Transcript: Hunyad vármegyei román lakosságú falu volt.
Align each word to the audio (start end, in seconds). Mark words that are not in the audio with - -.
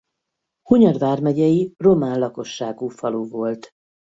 Hunyad 0.61 0.97
vármegyei 0.97 1.73
román 1.77 2.19
lakosságú 2.19 2.87
falu 2.87 3.27
volt. 3.29 3.69